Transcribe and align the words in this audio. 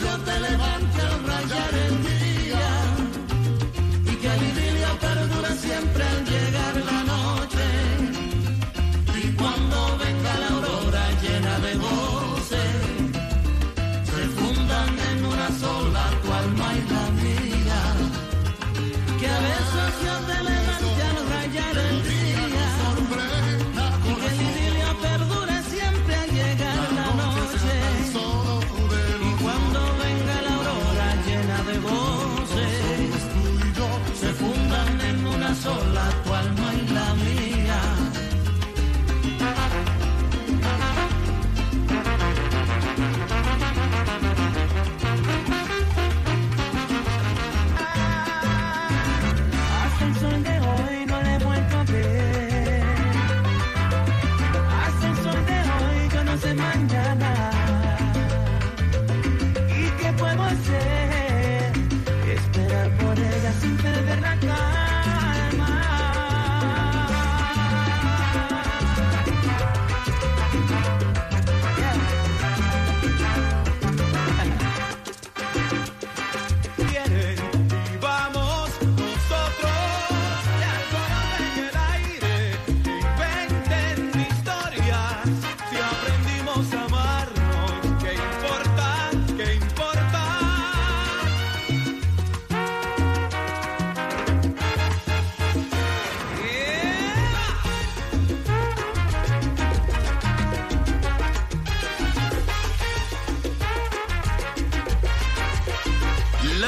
Yo 0.00 0.18
te 0.24 0.40
levante 0.40 1.00
al 1.00 1.26
rayar 1.26 1.74
el 1.86 1.89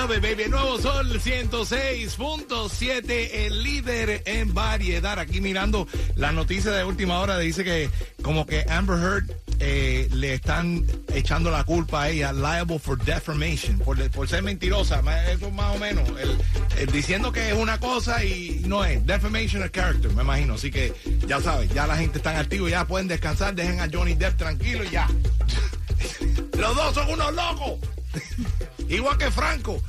9, 0.07 0.19
baby. 0.19 0.51
Nuevo 0.51 0.79
Sol 0.81 1.21
106.7, 1.21 3.31
el 3.33 3.63
líder 3.63 4.25
en 4.27 4.53
variedad. 4.53 5.17
Aquí 5.17 5.41
mirando 5.41 5.87
las 6.17 6.35
noticias 6.35 6.75
de 6.75 6.83
última 6.83 7.21
hora, 7.21 7.39
dice 7.39 7.63
que 7.63 7.89
como 8.21 8.45
que 8.45 8.67
Amber 8.69 8.99
Heard 8.99 9.31
eh, 9.61 10.09
le 10.13 10.35
están 10.35 10.85
echando 11.15 11.53
la 11.53 11.63
culpa 11.63 12.03
a 12.03 12.11
ella, 12.11 12.33
liable 12.33 12.81
for 12.81 12.99
defamation, 12.99 13.79
por, 13.79 14.11
por 14.11 14.29
ser 14.29 14.43
mentirosa, 14.43 15.05
eso 15.31 15.53
más 15.53 15.77
o 15.77 15.79
menos, 15.79 16.11
el, 16.19 16.37
diciendo 16.91 17.31
que 17.31 17.51
es 17.51 17.55
una 17.55 17.79
cosa 17.79 18.25
y 18.25 18.61
no 18.67 18.85
es, 18.85 19.07
defamation 19.07 19.63
of 19.63 19.71
character, 19.71 20.11
me 20.15 20.23
imagino, 20.23 20.55
así 20.55 20.73
que 20.73 20.93
ya 21.29 21.41
sabes, 21.41 21.73
ya 21.73 21.87
la 21.87 21.97
gente 21.97 22.19
está 22.19 22.37
activa, 22.41 22.69
ya 22.69 22.89
pueden 22.89 23.07
descansar, 23.07 23.55
dejen 23.55 23.79
a 23.79 23.89
Johnny 23.93 24.15
Depp 24.15 24.37
tranquilo 24.37 24.83
y 24.83 24.91
ya. 24.91 25.09
Los 26.59 26.75
dos 26.75 26.93
son 26.93 27.09
unos 27.09 27.33
locos. 27.35 27.79
Igual 28.93 29.17
que 29.19 29.31
Franco. 29.31 29.83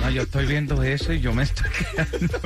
No, 0.00 0.10
yo 0.10 0.22
estoy 0.22 0.46
viendo 0.46 0.82
eso 0.82 1.12
y 1.12 1.20
yo 1.20 1.32
me 1.32 1.42
estoy 1.44 1.70
quedando. 1.70 2.40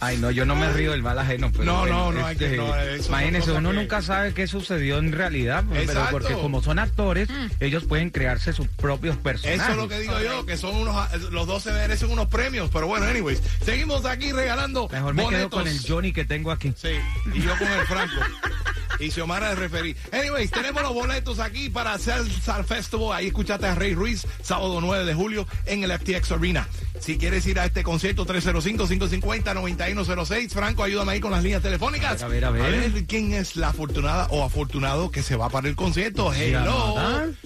Ay, 0.00 0.16
no, 0.18 0.30
yo 0.30 0.46
no 0.46 0.54
me 0.54 0.72
río 0.72 0.92
del 0.92 1.02
mal 1.02 1.18
ajeno, 1.18 1.50
pero. 1.50 1.64
No, 1.64 1.80
bueno, 1.80 2.12
no, 2.12 2.20
no, 2.20 2.26
hay 2.26 2.36
que- 2.36 2.56
no, 2.56 2.76
eso 2.76 3.08
cosas 3.08 3.48
uno 3.58 3.70
que- 3.70 3.76
nunca 3.76 4.00
sabe 4.02 4.32
qué 4.32 4.46
sucedió 4.46 4.98
en 4.98 5.10
realidad, 5.12 5.64
pues, 5.66 5.86
pero 5.86 6.06
porque 6.10 6.34
como 6.34 6.62
son 6.62 6.78
actores, 6.78 7.28
ellos 7.58 7.84
pueden 7.84 8.10
crearse 8.10 8.52
sus 8.52 8.68
propios 8.68 9.16
personajes. 9.16 9.60
Eso 9.62 9.70
es 9.72 9.76
lo 9.76 9.88
que 9.88 9.98
digo 9.98 10.20
yo, 10.20 10.46
que 10.46 10.56
son 10.56 10.76
unos, 10.76 11.22
los 11.32 11.46
dos 11.46 11.62
se 11.64 11.72
merecen 11.72 12.10
unos 12.10 12.28
premios, 12.28 12.70
pero 12.72 12.86
bueno, 12.86 13.06
anyways, 13.06 13.42
seguimos 13.64 14.04
aquí 14.04 14.30
regalando 14.32 14.88
Mejor 14.92 15.14
me 15.14 15.26
quedo 15.28 15.50
con 15.50 15.66
el 15.66 15.80
Johnny 15.84 16.12
que 16.12 16.24
tengo 16.24 16.52
aquí. 16.52 16.72
Sí, 16.76 16.90
y 17.34 17.40
yo 17.42 17.56
con 17.58 17.66
el 17.68 17.86
Franco. 17.86 18.14
y 18.98 19.10
Xiomara 19.10 19.50
de 19.50 19.54
referir. 19.56 19.96
Anyways, 20.12 20.50
tenemos 20.50 20.82
los 20.82 20.94
boletos 20.94 21.38
aquí 21.38 21.68
para 21.70 21.98
Salsa 21.98 22.62
Festival. 22.64 23.16
Ahí 23.16 23.26
escuchaste 23.28 23.66
a 23.66 23.74
Rey 23.74 23.94
Ruiz, 23.94 24.26
sábado 24.42 24.80
9 24.80 25.04
de 25.04 25.14
julio 25.14 25.46
en 25.66 25.84
el 25.84 25.92
FTX 25.98 26.32
Arena. 26.32 26.66
Si 27.00 27.16
quieres 27.18 27.46
ir 27.46 27.58
a 27.60 27.64
este 27.64 27.82
concierto, 27.82 28.26
305-550-9106. 28.26 30.50
Franco, 30.50 30.82
ayúdame 30.82 31.12
ahí 31.12 31.20
con 31.20 31.30
las 31.30 31.42
líneas 31.42 31.62
telefónicas. 31.62 32.22
A 32.22 32.28
ver, 32.28 32.44
a 32.44 32.50
ver, 32.50 32.62
a 32.62 32.68
ver. 32.68 33.04
quién 33.06 33.32
es 33.32 33.56
la 33.56 33.68
afortunada 33.68 34.26
o 34.30 34.44
afortunado 34.44 35.10
que 35.10 35.22
se 35.22 35.36
va 35.36 35.48
para 35.48 35.68
el 35.68 35.76
concierto. 35.76 36.32
Hello. 36.32 36.94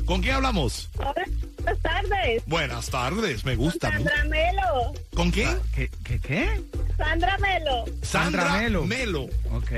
¿Con 0.05 0.23
quién 0.23 0.37
hablamos? 0.37 0.91
Hola, 0.99 1.15
buenas 1.59 1.83
tardes. 1.83 2.43
Buenas 2.47 2.91
tardes, 2.91 3.45
me 3.45 3.57
gusta. 3.57 3.91
gusta. 3.91 3.93
Sandra 3.93 4.25
Melo. 4.25 4.93
¿Con 5.15 5.31
quién? 5.31 5.59
¿Qué? 5.75 5.91
¿Qué? 6.05 6.19
qué? 6.21 6.63
Sandra 6.97 7.39
Melo. 7.39 7.85
Sandra, 8.03 8.43
Sandra 8.43 8.61
Melo. 8.61 8.85
Melo. 8.85 9.23
Ok. 9.53 9.71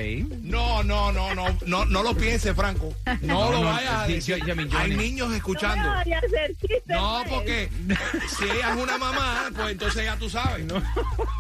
No, 0.43 0.83
no, 0.83 1.13
no, 1.13 1.35
no, 1.35 1.47
no, 1.67 1.85
no 1.85 2.03
lo 2.03 2.15
piense, 2.17 2.55
Franco. 2.55 2.95
No, 3.23 3.45
No, 3.45 3.53
lo 3.53 3.61
no, 3.61 3.65
vayas 3.73 3.93
a 3.95 4.07
decir. 4.07 4.37
yo- 4.39 4.47
yo- 4.47 4.57
mi 4.57 4.69
Hay 4.77 4.95
niños 4.95 5.29
No 5.29 5.35
escuchando. 5.35 5.83
me 5.89 5.95
vaya 5.97 6.17
a 6.17 6.19
hacer 6.27 6.51
chistes. 6.61 6.83
No, 6.87 7.23
porque 7.29 7.69
si 8.39 8.45
ella 8.45 8.71
es 8.75 8.77
una 8.83 8.99
mamá, 8.99 9.51
pues 9.55 9.71
entonces 9.73 10.05
ya 10.05 10.17
tú 10.17 10.29
sabes. 10.31 10.67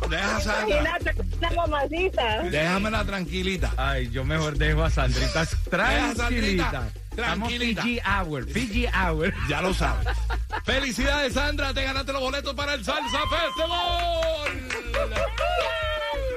Deja 0.08 0.36
a 0.36 0.40
Sandra. 0.40 0.80
Imagínate, 0.80 1.14
una 1.38 1.50
mamacita. 1.50 2.42
Déjamela 2.42 3.04
tranquilita. 3.04 3.72
Ay, 3.76 4.10
yo 4.10 4.24
mejor 4.24 4.56
dejo 4.56 4.82
a 4.84 4.90
Sandrita 4.90 5.44
Sandrita, 5.44 6.14
tranquilita. 6.14 6.88
Estamos 7.10 7.48
tranquilita. 7.48 7.82
PG 7.82 8.02
Hour, 8.04 8.46
PG 8.46 8.90
Hour. 8.92 9.34
Ya 9.48 9.60
lo 9.62 9.72
sabes. 9.74 10.06
Felicidades, 10.64 11.32
Sandra. 11.34 11.72
Te 11.74 11.82
ganaste 11.84 12.12
los 12.12 12.20
boletos 12.22 12.54
para 12.54 12.74
el 12.74 12.84
Salsa 12.84 13.18
Festival. 13.28 14.73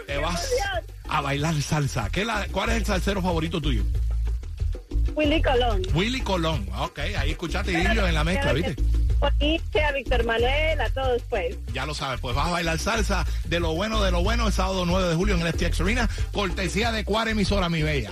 Te 0.05 0.17
vas 0.17 0.49
a 1.09 1.21
bailar 1.21 1.61
salsa. 1.61 2.09
¿Qué 2.09 2.25
la, 2.25 2.47
¿Cuál 2.51 2.69
es 2.69 2.75
el 2.77 2.85
salsero 2.85 3.21
favorito 3.21 3.61
tuyo? 3.61 3.83
Willy 5.15 5.41
Colón. 5.41 5.81
Willy 5.93 6.21
Colón. 6.21 6.69
Ok, 6.77 6.99
ahí 6.99 7.31
escuchaste 7.31 7.71
Ilio 7.71 8.05
en 8.05 8.13
la 8.13 8.23
mezcla, 8.23 8.53
¿viste? 8.53 8.75
A 9.21 9.91
Víctor 9.93 10.25
Manuel, 10.25 10.79
a 10.79 10.89
todos 10.89 11.21
pues. 11.29 11.57
Ya 11.73 11.85
lo 11.85 11.95
sabes, 11.95 12.19
pues 12.19 12.35
vas 12.35 12.47
a 12.47 12.51
bailar 12.51 12.77
salsa 12.77 13.25
de 13.45 13.59
lo 13.59 13.73
bueno, 13.73 14.03
de 14.03 14.11
lo 14.11 14.21
bueno, 14.21 14.47
el 14.47 14.53
sábado 14.53 14.85
9 14.85 15.09
de 15.09 15.15
julio 15.15 15.35
en 15.35 15.41
el 15.41 15.53
FTX 15.53 15.81
Arena, 15.81 16.09
cortesía 16.31 16.91
de 16.91 17.03
Cuara 17.03 17.31
emisora, 17.31 17.67
mi 17.67 17.81
bella. 17.81 18.11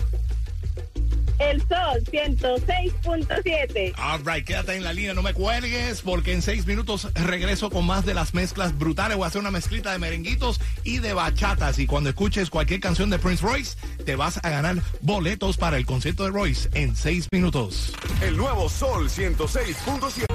El 1.40 1.60
Sol 1.62 2.04
106.7. 2.12 3.94
All 3.98 4.26
right, 4.26 4.46
quédate 4.46 4.76
en 4.76 4.84
la 4.84 4.94
línea, 4.94 5.14
no 5.14 5.22
me 5.22 5.34
cuelgues, 5.34 6.02
porque 6.02 6.34
en 6.34 6.42
seis 6.42 6.66
minutos 6.66 7.08
regreso 7.14 7.70
con 7.70 7.86
más 7.86 8.06
de 8.06 8.14
las 8.14 8.34
mezclas 8.34 8.78
brutales. 8.78 9.18
Voy 9.18 9.26
a 9.26 9.28
hacer 9.28 9.42
una 9.42 9.52
mezclita 9.52 9.92
de 9.92 10.00
merenguitos 10.00 10.60
y 10.84 11.00
de 11.00 11.14
bachatas. 11.14 11.80
Y 11.80 11.88
cuando 11.88 12.10
escuches 12.10 12.50
cualquier 12.50 12.80
canción 12.80 13.10
de 13.10 13.20
Prince 13.20 13.44
Royce, 13.46 13.78
te 14.06 14.16
vas 14.16 14.40
a 14.44 14.50
ganar 14.50 14.78
boletos 15.02 15.58
para 15.58 15.78
el 15.78 15.86
concierto 15.86 16.24
de 16.24 16.32
Royce 16.32 16.70
en 16.74 16.96
seis 16.96 17.28
minutos. 17.32 17.94
El 18.22 18.38
nuevo 18.38 18.70
Sol 18.70 19.10
106.7. 19.10 20.26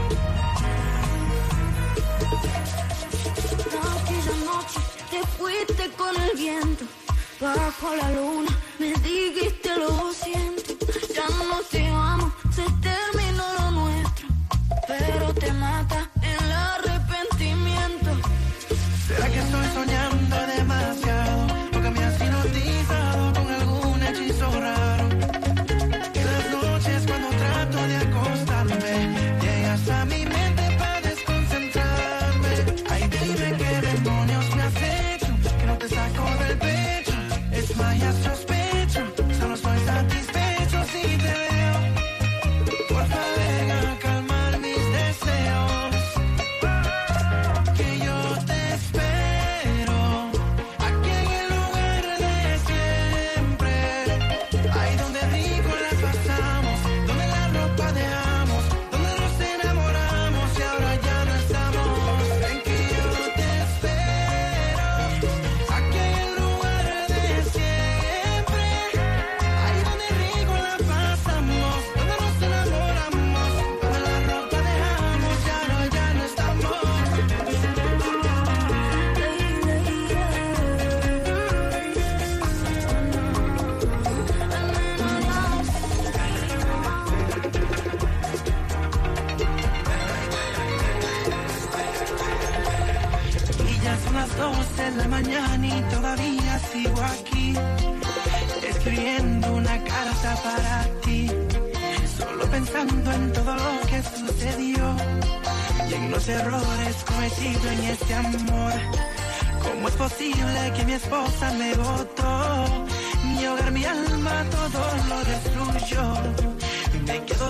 Aquella 3.80 4.36
noche 4.44 4.80
te 5.10 5.26
fuiste 5.38 5.90
con 5.96 6.20
el 6.20 6.36
viento, 6.36 6.84
bajo 7.40 7.96
la 7.96 8.10
luna 8.12 8.50
me 8.80 8.94
dijiste 8.94 9.76
lo 9.76 10.10
siento, 10.12 10.49
ya 11.60 11.80
no 11.80 11.89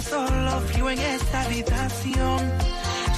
Solo, 0.08 0.60
frío 0.62 0.90
en 0.90 0.98
esta 0.98 1.42
habitación. 1.42 2.52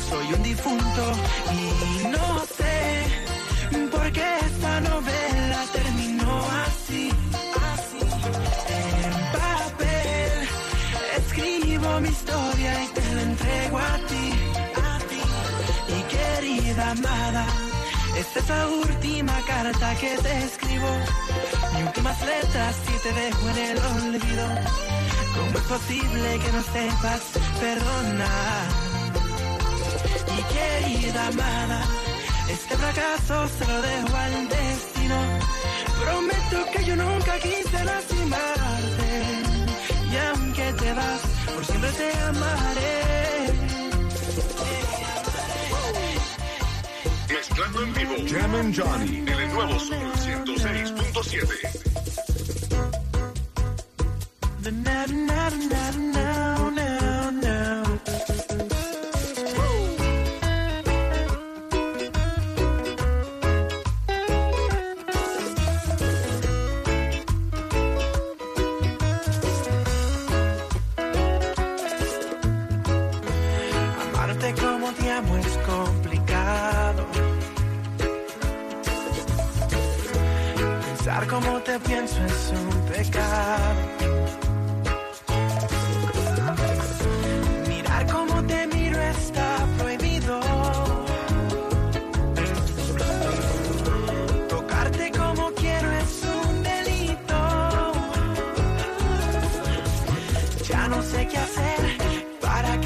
Soy 0.09 0.33
un 0.35 0.43
difunto 0.43 1.13
y 1.55 2.09
no 2.09 2.41
sé 2.57 3.89
por 3.91 4.13
qué 4.13 4.25
esta 4.47 4.81
novela 4.81 5.65
terminó 5.73 6.45
así. 6.67 7.11
así. 7.73 8.01
En 8.69 9.13
papel 9.39 10.49
escribo 11.19 12.01
mi 12.01 12.09
historia 12.09 12.85
y 12.85 12.87
te 12.89 13.15
la 13.15 13.23
entrego 13.23 13.79
a 13.79 13.97
ti. 14.09 14.33
A 14.83 14.99
ti. 15.09 15.23
Y 15.97 16.03
querida 16.15 16.91
amada, 16.91 17.47
esta 18.19 18.39
es 18.41 18.49
la 18.49 18.67
última 18.67 19.41
carta 19.47 19.95
que 19.95 20.19
te 20.19 20.45
escribo. 20.45 20.91
Mi 21.75 21.83
últimas 21.85 22.21
letras 22.23 22.77
y 22.89 23.03
te 23.03 23.13
dejo 23.13 23.49
en 23.51 23.59
el 23.59 23.79
olvido. 23.79 24.92
¿Cómo 25.43 25.59
es 25.59 25.65
posible 25.65 26.39
que 26.39 26.53
no 26.53 26.63
sepas 26.63 27.23
perdonar? 27.61 28.69
Y 30.39 30.43
querida 30.55 31.27
amada, 31.27 31.85
este 32.49 32.77
fracaso 32.77 33.49
se 33.59 33.67
lo 33.67 33.83
dejo 33.83 34.17
al 34.17 34.49
destino. 34.49 35.17
Prometo 36.01 36.71
que 36.73 36.85
yo 36.85 36.97
nunca 36.97 37.39
quise 37.41 37.85
lastimarte. 37.85 39.09
Y 40.13 40.17
aunque 40.17 40.73
te 40.75 40.93
vas, 40.93 41.21
por 41.55 41.65
siempre 41.65 41.91
te 41.91 42.19
amaré. 42.19 43.03
Mezclando 47.29 47.83
en 47.83 47.95
vivo. 47.95 48.15
Jam 48.29 48.55
and 48.55 48.79
Johnny. 48.79 49.17
En 49.19 49.29
el 49.29 49.49
nuevo 49.53 49.79
Sol 49.81 50.13
106.7. 50.25 52.12
Na, 54.63 54.71
na, 54.71 55.51
na, 55.51 55.91
na, 55.91 56.71
na. 56.71 56.82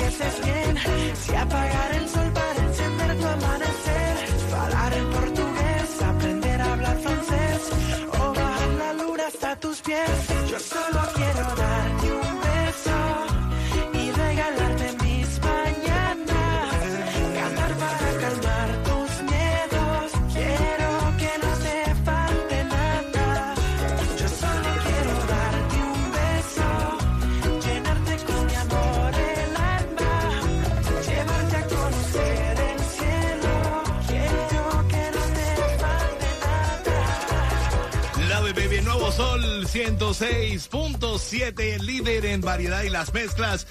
Estés 0.07 0.45
bien. 0.45 0.77
Si 1.15 1.35
apagar 1.35 1.76
106.7, 39.77 41.81
líder 41.81 42.25
en 42.25 42.41
variedad 42.41 42.83
y 42.83 42.89
las 42.89 43.13
mezclas 43.13 43.67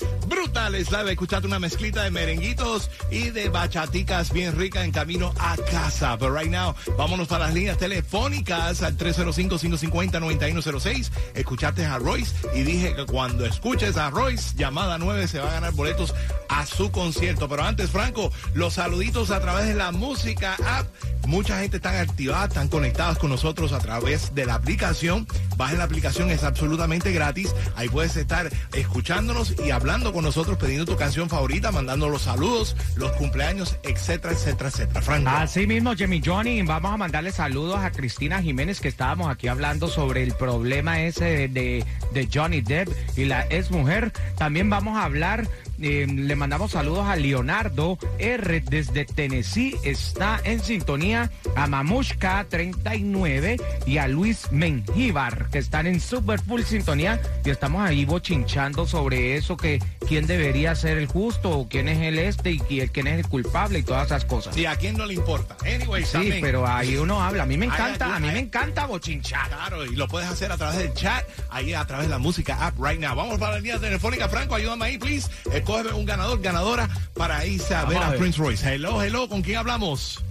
brutales. 0.55 0.91
La 0.91 1.01
escucharte 1.11 1.47
una 1.47 1.59
mezclita 1.59 2.03
de 2.03 2.11
merenguitos 2.11 2.89
y 3.11 3.29
de 3.29 3.49
bachaticas 3.49 4.31
bien 4.31 4.57
ricas 4.57 4.85
en 4.85 4.91
camino 4.91 5.33
a 5.37 5.57
casa. 5.57 6.17
Pero 6.17 6.33
right 6.33 6.49
now, 6.49 6.73
vámonos 6.97 7.27
para 7.27 7.43
las 7.45 7.53
líneas 7.53 7.77
telefónicas 7.77 8.81
al 8.81 8.97
305-550-9106. 8.97 11.11
Escuchaste 11.33 11.85
a 11.85 11.99
Royce 11.99 12.33
y 12.55 12.63
dije 12.63 12.95
que 12.95 13.05
cuando 13.05 13.45
escuches 13.45 13.97
a 13.97 14.09
Royce, 14.09 14.55
llamada 14.55 14.97
9 14.97 15.27
se 15.27 15.39
va 15.39 15.49
a 15.49 15.55
ganar 15.55 15.73
boletos 15.73 16.15
a 16.47 16.65
su 16.65 16.89
concierto. 16.89 17.49
Pero 17.49 17.63
antes, 17.63 17.91
Franco, 17.91 18.31
los 18.53 18.75
saluditos 18.75 19.31
a 19.31 19.41
través 19.41 19.67
de 19.67 19.75
la 19.75 19.91
música 19.91 20.55
app. 20.65 20.87
Mucha 21.27 21.59
gente 21.59 21.77
está 21.77 21.99
activada, 21.99 22.45
están 22.45 22.67
conectadas 22.67 23.17
con 23.17 23.31
nosotros 23.31 23.73
a 23.73 23.79
través 23.79 24.35
de 24.35 24.45
la 24.45 24.53
aplicación. 24.55 25.27
Baja 25.57 25.73
la 25.73 25.85
aplicación, 25.85 26.29
es 26.29 26.43
absolutamente 26.43 27.11
gratis. 27.11 27.55
Ahí 27.75 27.89
puedes 27.89 28.15
estar 28.15 28.51
escuchándonos 28.73 29.55
y 29.65 29.71
hablando 29.71 30.13
con 30.13 30.23
nosotros, 30.23 30.44
pidiendo 30.53 30.85
tu 30.85 30.95
canción 30.95 31.29
favorita, 31.29 31.71
mandando 31.71 32.07
los 32.09 32.23
saludos, 32.23 32.75
los 32.95 33.11
cumpleaños, 33.13 33.77
etcétera, 33.83 34.33
etcétera, 34.33 34.69
etcétera. 34.69 35.01
Franco. 35.01 35.29
Así 35.29 35.65
mismo, 35.65 35.95
Jimmy 35.95 36.21
Johnny, 36.23 36.61
vamos 36.61 36.93
a 36.93 36.97
mandarle 36.97 37.31
saludos 37.31 37.79
a 37.79 37.91
Cristina 37.91 38.41
Jiménez, 38.41 38.79
que 38.79 38.87
estábamos 38.87 39.29
aquí 39.29 39.47
hablando 39.47 39.87
sobre 39.87 40.23
el 40.23 40.33
problema 40.33 41.01
ese 41.01 41.47
de, 41.47 41.83
de 42.13 42.29
Johnny 42.31 42.61
Depp 42.61 42.89
y 43.17 43.25
la 43.25 43.45
ex 43.49 43.71
mujer. 43.71 44.11
También 44.37 44.69
vamos 44.69 44.97
a 44.97 45.03
hablar 45.03 45.47
eh, 45.81 46.05
le 46.09 46.35
mandamos 46.35 46.71
saludos 46.71 47.05
a 47.07 47.15
Leonardo 47.15 47.97
R 48.19 48.61
desde 48.61 49.05
Tennessee. 49.05 49.75
Está 49.83 50.39
en 50.43 50.59
sintonía 50.61 51.31
a 51.55 51.67
Mamushka 51.67 52.45
39 52.49 53.57
y 53.85 53.97
a 53.97 54.07
Luis 54.07 54.51
Mengíbar, 54.51 55.49
que 55.49 55.59
están 55.59 55.87
en 55.87 55.99
super 55.99 56.39
full 56.41 56.61
sintonía. 56.63 57.19
Y 57.43 57.49
estamos 57.49 57.81
ahí 57.81 58.05
bochinchando 58.05 58.87
sobre 58.87 59.35
eso, 59.37 59.57
que 59.57 59.81
quién 60.07 60.27
debería 60.27 60.75
ser 60.75 60.97
el 60.97 61.07
justo, 61.07 61.49
o 61.59 61.67
quién 61.69 61.87
es 61.89 61.99
el 61.99 62.19
este 62.19 62.51
y 62.51 62.59
quién 62.59 62.87
quién 62.89 63.07
es 63.07 63.19
el 63.19 63.27
culpable 63.27 63.79
y 63.79 63.83
todas 63.83 64.05
esas 64.07 64.25
cosas. 64.25 64.55
Y 64.57 64.65
a 64.65 64.75
quién 64.75 64.97
no 64.97 65.05
le 65.05 65.13
importa. 65.13 65.55
Anyway, 65.65 66.03
Sí, 66.05 66.11
también. 66.13 66.41
pero 66.41 66.67
ahí 66.67 66.95
uno 66.97 67.21
habla. 67.21 67.43
A 67.43 67.45
mí 67.45 67.57
me 67.57 67.65
encanta, 67.65 68.15
a 68.15 68.19
mí 68.19 68.27
me 68.27 68.39
encanta 68.39 68.85
bochinchar. 68.85 69.47
Claro, 69.47 69.85
y 69.85 69.95
lo 69.95 70.07
puedes 70.07 70.29
hacer 70.29 70.51
a 70.51 70.57
través 70.57 70.77
del 70.79 70.93
chat, 70.93 71.23
ahí 71.49 71.73
a 71.73 71.85
través 71.85 72.07
de 72.07 72.11
la 72.11 72.17
música 72.19 72.65
app 72.65 72.75
right 72.79 72.99
now. 72.99 73.15
Vamos 73.15 73.37
para 73.39 73.53
la 73.53 73.57
línea 73.59 73.79
telefónica. 73.79 74.29
Franco, 74.29 74.55
ayúdame 74.55 74.85
ahí, 74.85 74.97
please. 74.97 75.29
Escoge 75.65 75.91
un 75.95 76.05
ganador, 76.05 76.39
ganadora 76.41 76.87
para 77.15 77.43
irse 77.43 77.73
a 77.73 77.85
ver 77.85 77.97
a. 77.97 78.11
Prince 78.13 78.37
Royce. 78.37 78.75
Hello, 78.75 79.01
hello, 79.01 79.27
¿con 79.27 79.41
quién 79.41 79.57
hablamos? 79.57 80.23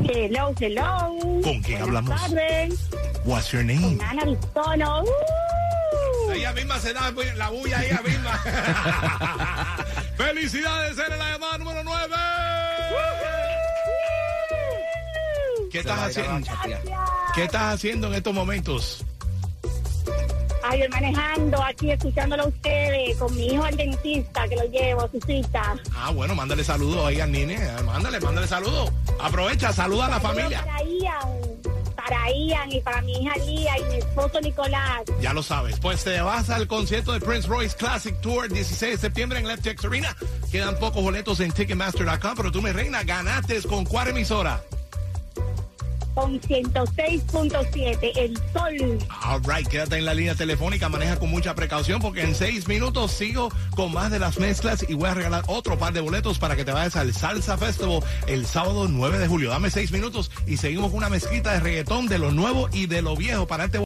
Hello, 0.00 0.52
hello. 0.60 1.16
¿Con 1.42 1.62
quién 1.62 1.80
Buenas 1.80 1.80
hablamos? 1.80 2.20
tardes. 2.20 2.74
What's 3.24 3.50
your 3.52 3.64
name? 3.64 3.96
Con 3.96 4.02
Ana 4.02 4.24
Bistono. 4.26 5.02
Uh. 5.04 6.30
Ella 6.30 6.52
misma 6.52 6.78
se 6.78 6.92
da 6.92 7.10
la 7.36 7.48
bulla 7.48 7.82
ella 7.82 8.02
misma. 8.02 8.38
Felicidades, 10.18 10.98
eres 10.98 11.18
la 11.18 11.30
llamada 11.30 11.56
número 11.56 11.82
9. 11.82 12.14
¿Qué 15.70 15.78
estás 15.78 15.98
haciendo? 16.00 16.50
¿Qué 17.34 17.44
estás 17.44 17.74
haciendo 17.74 18.08
en 18.08 18.14
estos 18.14 18.34
momentos? 18.34 19.06
Ay, 20.64 20.82
manejando 20.88 21.62
aquí, 21.62 21.90
escuchándolo 21.90 22.44
a 22.44 22.46
ustedes, 22.46 23.16
con 23.18 23.34
mi 23.34 23.46
hijo 23.46 23.64
al 23.64 23.76
dentista, 23.76 24.48
que 24.48 24.56
lo 24.56 24.64
llevo 24.64 25.02
a 25.02 25.10
su 25.10 25.20
cita. 25.20 25.74
Ah, 25.96 26.10
bueno, 26.12 26.34
mándale 26.34 26.62
saludos 26.64 27.06
ahí 27.06 27.20
al 27.20 27.32
nene. 27.32 27.54
eh, 27.54 27.82
Mándale, 27.84 28.20
mándale 28.20 28.46
saludos. 28.46 28.90
Aprovecha, 29.20 29.72
saluda 29.72 30.06
a 30.06 30.10
la 30.10 30.20
Saludos 30.20 30.36
familia. 30.36 30.64
Para 30.64 30.82
Ian, 30.84 31.40
para 31.96 32.30
Ian 32.32 32.72
y 32.72 32.80
para 32.80 33.02
mi 33.02 33.12
hija 33.12 33.36
Lía 33.38 33.78
y 33.78 33.82
mi 33.84 33.94
esposo 33.96 34.40
Nicolás. 34.40 35.02
Ya 35.20 35.32
lo 35.32 35.42
sabes. 35.42 35.78
Pues 35.80 36.04
te 36.04 36.20
vas 36.20 36.48
al 36.50 36.66
concierto 36.68 37.12
de 37.12 37.20
Prince 37.20 37.48
Royce 37.48 37.76
Classic 37.76 38.18
Tour 38.20 38.48
16 38.48 38.92
de 38.92 38.98
septiembre 38.98 39.38
en 39.40 39.48
Left 39.48 39.66
Arena. 39.84 40.16
Quedan 40.50 40.76
pocos 40.78 41.02
boletos 41.02 41.40
en 41.40 41.52
Ticketmaster.com, 41.52 42.34
pero 42.36 42.52
tú, 42.52 42.62
mi 42.62 42.70
reina, 42.70 43.02
ganaste 43.02 43.62
con 43.62 43.84
cuál 43.84 44.08
emisora. 44.08 44.62
Con 46.14 46.40
106.7, 46.40 48.12
el 48.16 48.36
sol. 48.52 48.98
All 49.24 49.40
right, 49.44 49.66
quédate 49.66 49.96
en 49.96 50.04
la 50.04 50.14
línea 50.14 50.34
telefónica, 50.34 50.88
maneja 50.88 51.18
con 51.18 51.30
mucha 51.30 51.54
precaución 51.54 52.00
porque 52.00 52.22
en 52.22 52.34
seis 52.34 52.68
minutos 52.68 53.12
sigo 53.12 53.50
con 53.74 53.92
más 53.92 54.10
de 54.10 54.18
las 54.18 54.38
mezclas 54.38 54.84
y 54.88 54.94
voy 54.94 55.08
a 55.08 55.14
regalar 55.14 55.44
otro 55.46 55.78
par 55.78 55.92
de 55.92 56.00
boletos 56.00 56.38
para 56.38 56.56
que 56.56 56.64
te 56.64 56.72
vayas 56.72 56.96
al 56.96 57.14
Salsa 57.14 57.56
Festival 57.56 58.00
el 58.26 58.46
sábado 58.46 58.88
9 58.88 59.18
de 59.18 59.28
julio. 59.28 59.50
Dame 59.50 59.70
seis 59.70 59.92
minutos 59.92 60.30
y 60.46 60.56
seguimos 60.56 60.90
con 60.90 60.98
una 60.98 61.08
mezclita 61.08 61.52
de 61.52 61.60
reggaetón 61.60 62.06
de 62.08 62.18
lo 62.18 62.30
nuevo 62.30 62.68
y 62.72 62.86
de 62.86 63.02
lo 63.02 63.16
viejo 63.16 63.46
para 63.46 63.64
este... 63.64 63.82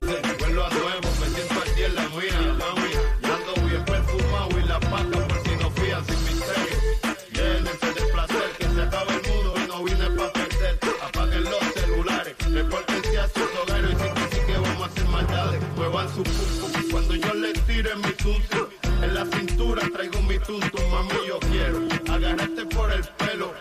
tire 17.87 17.97
mi 17.97 18.13
tuntum. 18.17 18.67
En 19.03 19.15
la 19.15 19.25
cintura 19.27 19.83
traigo 19.93 20.21
mi 20.23 20.39
tuntum, 20.39 20.91
mami, 20.91 21.27
yo 21.29 21.39
quiero 21.39 21.79
agarrarte 22.13 22.65
por 22.67 22.93
el 22.93 23.05
pelo. 23.19 23.53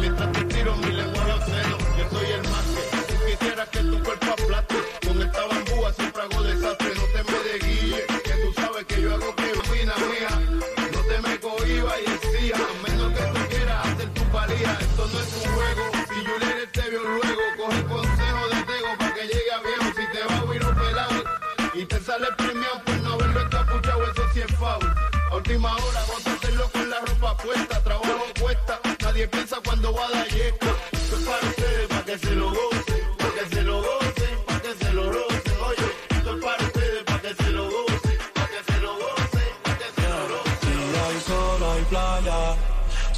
Mientras 0.00 0.32
te 0.32 0.44
tiro 0.44 0.76
mi 0.76 0.92
lengua 0.92 1.21
última 25.62 25.76
hora, 25.76 26.00
hacerlo 26.34 26.68
con 26.72 26.90
la 26.90 27.00
ropa 27.00 27.36
puesta, 27.36 27.84
trabajo 27.84 28.24
cuesta, 28.40 28.80
nadie 29.00 29.28
piensa 29.28 29.56
cuando 29.64 29.92
va 29.94 30.06
a 30.06 30.10
dar 30.10 30.28
yesca. 30.28 30.74
Esto 30.92 31.16
es 31.16 31.24
para 31.24 31.48
ustedes, 31.48 31.88
para 31.88 32.04
que 32.04 32.18
se 32.18 32.34
lo 32.34 32.48
gocen, 32.48 33.16
para 33.18 33.32
que 33.32 33.54
se 33.54 33.62
lo 33.62 33.76
gocen, 33.82 34.44
para 34.46 34.60
que 34.60 34.74
se 34.84 34.92
lo 34.92 35.12
rocen. 35.12 35.56
Oye, 35.68 35.88
esto 36.10 36.36
es 36.36 36.44
para 36.44 36.64
ustedes, 36.64 37.04
para 37.04 37.20
que 37.20 37.34
se 37.34 37.50
lo 37.50 37.64
gocen, 37.70 38.18
para 38.34 38.48
que 38.48 38.72
se 38.72 38.80
lo 38.80 38.92
gocen, 38.94 39.48
para 39.62 39.78
que 39.78 39.84
se 39.94 40.08
lo 40.08 40.28
rocen. 40.28 40.58
Si 40.62 40.98
hay 40.98 41.20
sol, 41.20 41.62
hay 41.72 41.82
playa. 41.84 42.56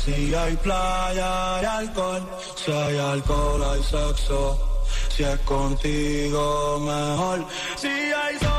Si 0.05 0.35
hay 0.35 0.57
playa, 0.57 1.57
hay 1.57 1.65
alcohol. 1.65 2.29
Si 2.57 2.73
hay 2.73 2.99
alcohol, 2.99 3.65
hay 3.65 3.83
sexo. 3.83 4.85
Si 5.09 5.23
es 5.23 5.39
contigo, 5.41 6.81
mejor. 6.81 7.47
Si 7.77 7.89
hay 7.89 8.39
sol, 8.39 8.54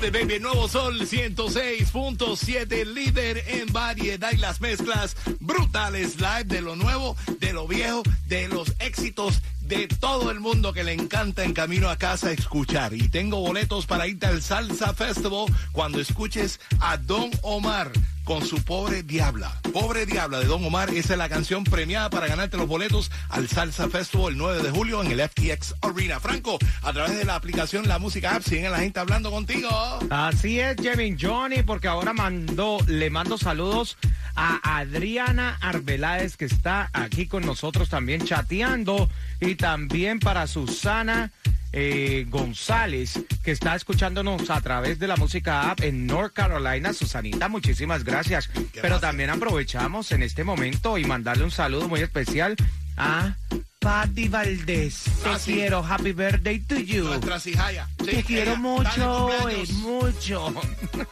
it, 0.00 0.12
baby, 0.12 0.38
Nuevo 0.38 0.68
Sol 0.68 1.00
106.7, 1.00 2.84
líder 2.86 3.42
en 3.46 3.72
variedad 3.72 4.30
y 4.32 4.36
las 4.36 4.60
mezclas 4.60 5.16
brutales 5.40 6.20
live 6.20 6.44
de 6.44 6.62
lo 6.62 6.76
nuevo, 6.76 7.16
de 7.40 7.52
lo 7.52 7.66
viejo, 7.66 8.02
de 8.26 8.48
los 8.48 8.72
éxitos 8.78 9.42
de 9.60 9.88
todo 9.88 10.30
el 10.30 10.40
mundo 10.40 10.72
que 10.72 10.84
le 10.84 10.92
encanta 10.92 11.44
en 11.44 11.52
camino 11.52 11.90
a 11.90 11.96
casa 11.96 12.30
escuchar. 12.30 12.94
Y 12.94 13.08
tengo 13.08 13.40
boletos 13.40 13.86
para 13.86 14.06
irte 14.06 14.26
al 14.26 14.40
Salsa 14.40 14.94
Festival 14.94 15.46
cuando 15.72 16.00
escuches 16.00 16.60
a 16.80 16.96
Don 16.96 17.30
Omar 17.42 17.92
con 18.24 18.44
su 18.44 18.62
Pobre 18.64 19.02
Diabla. 19.02 19.60
Pobre 19.72 20.06
Diabla 20.06 20.40
de 20.40 20.46
Don 20.46 20.64
Omar, 20.64 20.90
esa 20.90 21.14
es 21.14 21.18
la 21.18 21.28
canción 21.28 21.64
premiada 21.64 22.10
para 22.10 22.26
ganarte 22.26 22.56
los 22.56 22.66
boletos 22.66 23.10
al 23.28 23.48
Salsa 23.48 23.88
Festival 23.88 24.32
el 24.32 24.38
9 24.38 24.62
de 24.62 24.70
julio 24.70 25.02
en 25.02 25.12
el 25.12 25.28
FTX 25.28 25.74
Arena. 25.82 26.20
Franco, 26.20 26.58
a 26.82 26.92
través 26.92 27.16
de 27.16 27.24
la 27.24 27.34
aplicación 27.34 27.88
La 27.88 27.98
Música 27.98 28.34
App, 28.34 28.42
siguen 28.42 28.70
la 28.70 28.78
gente 28.78 29.00
hablando 29.00 29.30
contigo. 29.30 29.68
Así 30.10 30.60
es, 30.60 30.76
Jevin 30.80 31.16
Johnny, 31.20 31.62
porque 31.62 31.88
ahora 31.88 32.12
mando, 32.12 32.78
le 32.86 33.10
mando 33.10 33.38
saludos 33.38 33.96
a 34.34 34.78
Adriana 34.78 35.58
Arbeláez, 35.60 36.36
que 36.36 36.44
está 36.44 36.90
aquí 36.92 37.26
con 37.26 37.44
nosotros 37.44 37.88
también 37.88 38.24
chateando, 38.24 39.08
y 39.42 39.54
también 39.56 40.18
para 40.20 40.46
Susana 40.46 41.30
eh, 41.72 42.26
González, 42.28 43.18
que 43.42 43.50
está 43.50 43.74
escuchándonos 43.74 44.50
a 44.50 44.60
través 44.60 44.98
de 44.98 45.08
la 45.08 45.16
música 45.16 45.70
app 45.70 45.80
en 45.80 46.06
North 46.06 46.32
Carolina. 46.32 46.92
Susanita, 46.92 47.48
muchísimas 47.48 48.04
gracias. 48.04 48.50
Pero 48.80 49.00
también 49.00 49.30
aprovechamos 49.30 50.12
en 50.12 50.22
este 50.22 50.44
momento 50.44 50.98
y 50.98 51.04
mandarle 51.04 51.44
un 51.44 51.50
saludo 51.50 51.88
muy 51.88 52.00
especial 52.00 52.56
a 52.96 53.34
Patti 53.80 54.28
Valdés. 54.28 55.04
Te 55.24 55.28
Ah, 55.30 55.38
sí. 55.38 55.54
quiero. 55.54 55.82
Happy 55.82 56.12
birthday 56.12 56.60
to 56.60 56.76
you. 56.76 57.04
Nuestra 57.04 57.40
cijaya. 57.40 57.88
Sí, 58.00 58.06
Te 58.06 58.22
quiero 58.22 58.52
ella, 58.52 58.60
mucho, 58.60 59.30
mucho. 59.78 60.54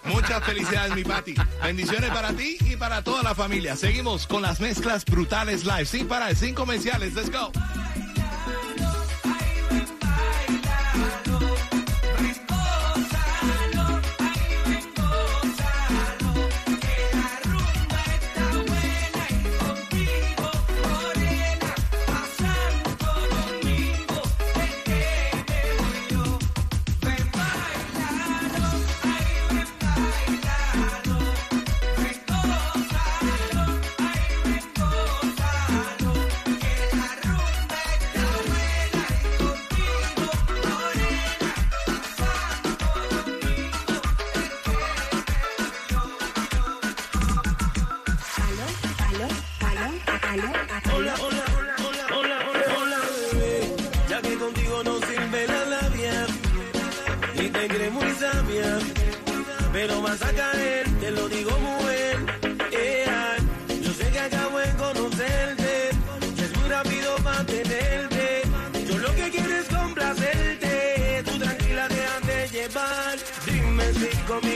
Muchas 0.04 0.44
felicidades, 0.44 0.94
mi 0.94 1.02
Pati. 1.02 1.34
Bendiciones 1.64 2.10
para 2.10 2.32
ti 2.34 2.58
y 2.60 2.76
para 2.76 3.02
toda 3.02 3.22
la 3.22 3.34
familia. 3.34 3.74
Seguimos 3.76 4.26
con 4.26 4.42
las 4.42 4.60
mezclas 4.60 5.04
brutales 5.04 5.64
live. 5.64 5.86
Sin 5.86 6.06
parar, 6.06 6.36
sin 6.36 6.54
comerciales. 6.54 7.14
Let's 7.14 7.30
go. 7.30 7.50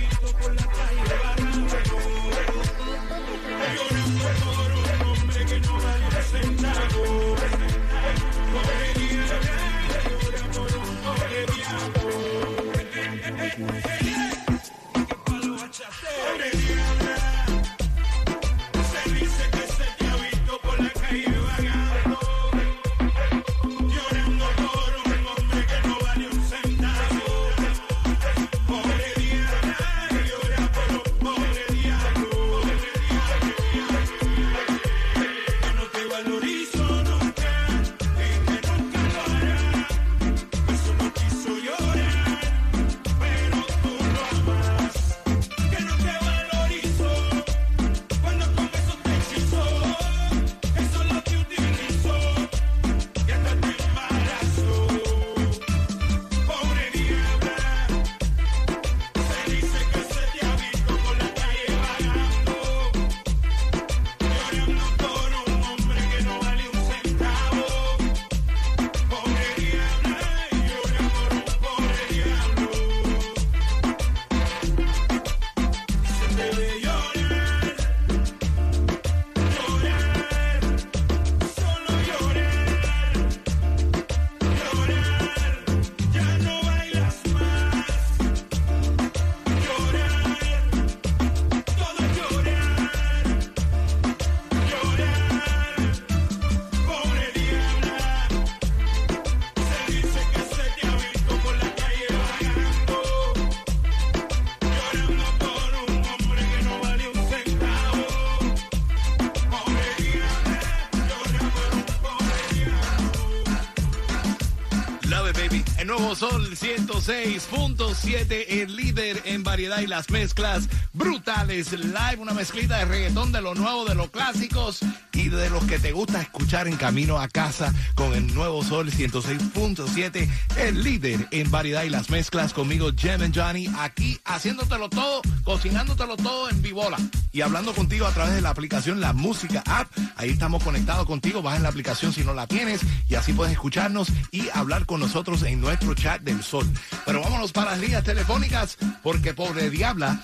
106.7, 116.88 118.46
el 118.48 118.76
líder 118.76 119.22
en 119.26 119.44
variedad 119.44 119.80
y 119.80 119.88
las 119.88 120.10
mezclas 120.10 120.70
brutales. 121.00 121.72
Live, 121.72 122.18
una 122.20 122.34
mezclita 122.34 122.78
de 122.78 122.86
reggaetón 122.86 123.32
de 123.32 123.42
lo 123.42 123.56
nuevo, 123.56 123.86
de 123.86 123.96
los 123.96 124.10
clásicos 124.10 124.80
y 125.14 125.30
de 125.30 125.50
los 125.50 125.64
que 125.64 125.80
te 125.80 125.94
gusta 125.94 126.22
escuchar 126.22 126.68
en 126.68 126.76
camino 126.76 127.20
a 127.20 127.28
casa 127.30 127.74
con 127.96 128.14
el 128.14 128.34
Nuevo 128.36 128.64
Sol 128.64 128.92
106.7, 128.92 130.30
el 130.58 130.84
líder 130.84 131.28
en 131.32 131.50
variedad 131.50 131.84
y 131.84 131.90
las 131.90 132.10
mezclas 132.10 132.54
conmigo, 132.54 132.92
Jem 132.96 133.24
and 133.24 133.36
Johnny, 133.36 133.70
aquí 133.80 134.20
haciéndotelo 134.26 134.90
todo, 134.90 135.22
cocinándotelo 135.44 136.18
todo 136.18 136.50
en 136.50 136.62
vivola 136.62 136.98
y 137.32 137.42
hablando 137.42 137.74
contigo 137.74 138.06
a 138.06 138.12
través 138.12 138.36
de 138.36 138.42
la 138.42 138.50
aplicación 138.50 139.00
La 139.00 139.14
Música 139.14 139.64
App. 139.66 139.88
Ahí 140.18 140.32
estamos 140.32 140.64
conectados 140.64 141.06
contigo, 141.06 141.42
vas 141.42 141.56
en 141.56 141.64
la 141.64 141.70
aplicación 141.70 142.12
si 142.12 142.24
no 142.24 142.34
la 142.34 142.46
tienes 142.46 142.82
y 143.08 143.16
así 143.16 143.32
puedes 143.32 143.54
escucharnos 143.54 144.10
y 144.32 144.50
hablar 144.54 144.86
con 144.86 145.00
nosotros 145.00 145.44
en 145.44 145.62
nuestro 145.62 145.94
chat 145.96 146.22
del 146.22 146.44
sol. 146.44 146.68
Pero 147.06 147.22
vámonos 147.22 147.54
para 147.54 147.72
las 147.72 147.80
líneas 147.80 148.04
telefónicas 148.04 148.78
porque 149.02 149.34
Pobre 149.34 149.70
Diabla 149.70 150.22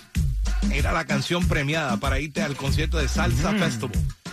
era 0.72 0.92
la 0.92 1.06
canción 1.06 1.48
premiada 1.48 1.98
para 1.98 2.20
irte 2.20 2.42
al 2.42 2.56
concierto 2.56 2.98
de 2.98 3.08
Salsa 3.08 3.52
Festival. 3.54 3.92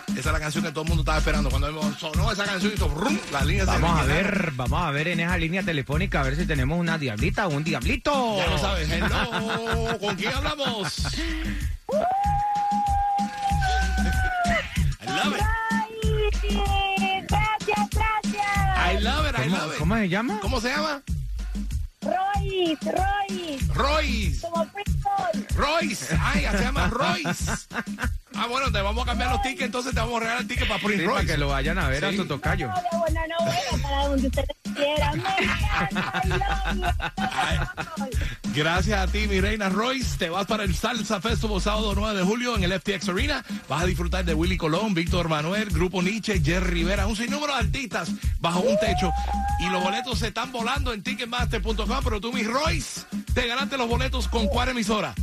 Esa 0.09 0.19
es 0.29 0.33
la 0.33 0.41
canción 0.41 0.65
que 0.65 0.71
todo 0.73 0.83
el 0.83 0.89
mundo 0.89 1.03
estaba 1.03 1.19
esperando. 1.19 1.49
Cuando 1.49 1.95
sonó 1.99 2.31
esa 2.31 2.45
canción 2.45 2.73
hizo 2.75 2.89
brum, 2.89 3.19
las 3.33 3.47
líneas 3.47 3.67
se 3.67 3.79
Vamos 3.79 4.01
a 4.01 4.05
ver, 4.05 4.53
vamos 4.57 4.83
a 4.83 4.91
ver 4.91 5.09
en 5.09 5.21
esa 5.21 5.39
línea 5.39 5.63
telefónica 5.63 6.21
a 6.21 6.25
ver 6.25 6.37
si 6.37 6.45
tenemos 6.45 6.79
una 6.79 6.99
diablita 6.99 7.47
o 7.47 7.51
un 7.51 7.65
diablito. 7.65 8.37
Ya 8.37 8.47
lo 8.49 8.59
sabes, 8.59 8.91
hello. 8.91 9.99
¿Con 9.99 10.17
quién 10.17 10.35
hablamos? 10.35 10.99
I 15.01 15.07
love 15.07 15.37
it. 15.37 15.43
Gracias, 17.29 17.89
gracias. 17.91 18.95
I 18.95 19.01
love 19.03 19.27
it, 19.29 19.35
I 19.39 19.43
¿Cómo, 19.49 19.57
love 19.57 19.73
it. 19.73 19.79
cómo 19.79 19.97
se 19.97 20.09
llama? 20.09 20.39
¿Cómo 20.41 20.61
se 20.61 20.69
llama? 20.69 21.03
Royce, 22.13 22.79
Royce, 22.93 23.75
Royce. 23.75 24.41
como 24.43 24.67
Pringles. 24.67 25.57
Royce. 25.57 26.19
Ay, 26.21 26.47
se 26.51 26.65
llama 26.65 26.89
Royce. 26.89 27.53
Ah, 28.35 28.47
bueno, 28.49 28.73
te 28.73 28.81
vamos 28.81 29.03
a 29.03 29.07
cambiar 29.07 29.31
los 29.31 29.43
tickets, 29.43 29.63
entonces 29.63 29.95
te 29.95 30.01
vamos 30.01 30.17
a 30.17 30.21
regalar 30.21 30.43
el 30.43 30.49
ticket 30.49 30.67
para 30.69 30.81
Prince 30.83 31.03
Sí, 31.03 31.07
para 31.07 31.19
Royce. 31.19 31.33
que 31.33 31.39
lo 31.39 31.49
vayan 31.49 31.79
a 31.79 31.89
ver 31.89 32.05
a 32.05 32.11
Sí. 32.11 32.17
su 32.17 32.27
tocayo. 32.27 32.69
No, 32.69 32.75
de 32.75 32.99
buena 32.99 33.21
novela 33.39 33.61
para 33.83 34.07
donde 34.09 34.27
ustedes 34.27 34.49
quieran. 34.75 35.23
Gracias 38.55 38.99
a 38.99 39.07
ti, 39.11 39.27
mi 39.29 39.41
reina 39.41 39.69
Royce. 39.69 40.19
Te 40.19 40.29
vas 40.29 40.47
para 40.47 40.65
el 40.65 40.75
Salsa 40.75 41.21
Festival 41.21 41.61
sábado 41.61 41.93
9 41.95 42.19
de 42.19 42.25
julio 42.25 42.57
en 42.57 42.65
el 42.65 42.73
FTX 42.81 43.09
Arena. 43.09 43.45
Vas 43.69 43.83
a 43.83 43.87
disfrutar 43.87 44.25
de 44.25 44.35
Willy 44.35 44.57
Colón, 44.57 44.95
Víctor 44.95 45.29
Manuel, 45.29 45.71
Grupo 45.71 46.03
Nietzsche, 46.03 46.41
Jerry 46.43 46.71
Rivera, 46.71 47.07
un 47.07 47.17
sinnúmero 47.17 47.53
de 47.55 47.61
artistas 47.61 48.11
bajo 48.41 48.61
un 48.61 48.79
techo. 48.79 49.11
Y 49.61 49.69
los 49.71 49.83
boletos 49.83 50.19
se 50.19 50.29
están 50.29 50.53
volando 50.53 50.93
en 50.93 51.03
Ticketmaster.com. 51.03 52.01
Pero 52.05 52.21
tú, 52.21 52.33
mi 52.33 52.43
Royce, 52.43 53.03
te 53.35 53.47
ganaste 53.47 53.77
los 53.79 53.89
boletos 53.89 54.29
con 54.29 54.47
cuál 54.49 54.71
emisora. 54.71 55.15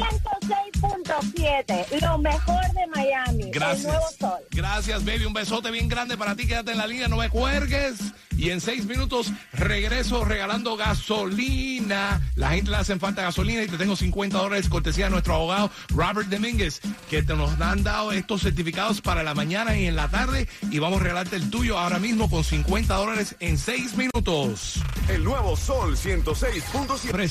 Con 0.00 1.00
106.7, 1.10 2.00
lo 2.02 2.18
mejor 2.18 2.62
de 2.72 2.86
Miami. 2.94 3.42
El 3.44 3.50
Gracias. 3.50 3.84
nuevo 3.86 4.06
sol. 4.18 4.38
Gracias, 4.50 5.04
baby. 5.04 5.24
Un 5.24 5.32
besote 5.32 5.70
bien 5.70 5.88
grande 5.88 6.16
para 6.16 6.34
ti. 6.36 6.46
Quédate 6.46 6.72
en 6.72 6.78
la 6.78 6.86
línea, 6.86 7.08
no 7.08 7.16
me 7.16 7.30
cuergues. 7.30 7.96
Y 8.36 8.50
en 8.50 8.60
seis 8.60 8.84
minutos 8.84 9.32
regreso 9.54 10.24
regalando 10.24 10.76
gasolina. 10.76 12.20
La 12.34 12.50
gente 12.50 12.70
le 12.70 12.76
hacen 12.76 13.00
falta 13.00 13.22
gasolina 13.22 13.62
y 13.62 13.66
te 13.66 13.78
tengo 13.78 13.96
50 13.96 14.36
dólares 14.36 14.68
cortesía 14.68 15.06
de 15.06 15.12
nuestro 15.12 15.34
abogado 15.34 15.70
Robert 15.88 16.28
Domínguez, 16.28 16.80
que 17.08 17.22
te 17.22 17.34
nos 17.34 17.58
han 17.58 17.82
dado 17.82 18.12
estos 18.12 18.42
certificados 18.42 19.00
para 19.00 19.22
la 19.22 19.34
mañana 19.34 19.78
y 19.78 19.86
en 19.86 19.96
la 19.96 20.08
tarde. 20.08 20.48
Y 20.70 20.78
vamos 20.78 21.00
a 21.00 21.04
regalarte 21.04 21.36
el 21.36 21.48
tuyo 21.50 21.78
ahora 21.78 21.98
mismo 21.98 22.28
con 22.28 22.44
50 22.44 22.94
dólares 22.94 23.36
en 23.40 23.56
seis 23.56 23.96
minutos. 23.96 24.80
El 25.08 25.24
nuevo 25.24 25.56
Sol 25.56 25.96
106.7. 25.96 27.30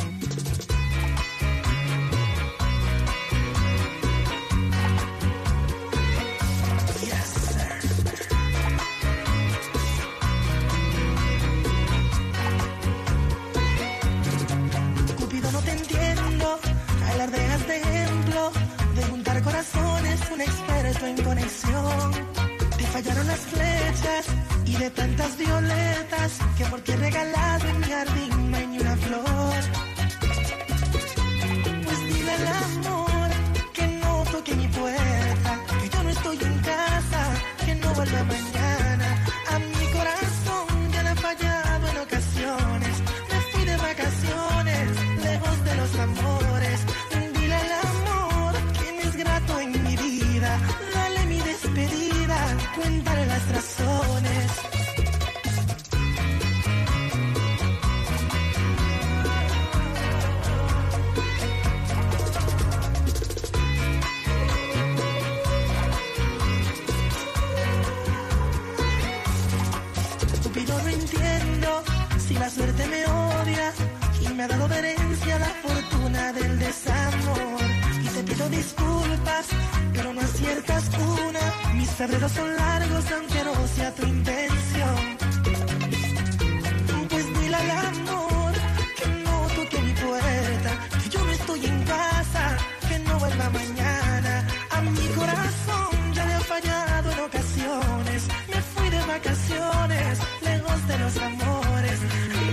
Vacaciones, 99.11 100.19
lejos 100.41 100.87
de 100.87 100.97
los 100.99 101.17
amores. 101.17 101.97